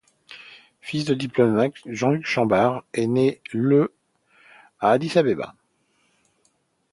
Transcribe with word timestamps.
Fils 0.81 1.05
de 1.05 1.13
diplomate, 1.13 1.75
Jean-Luc 1.85 2.25
Chambard 2.25 2.83
est 2.91 3.05
né 3.05 3.39
le 3.51 3.93
à 4.79 4.89
Addis-Abeba. 4.93 5.53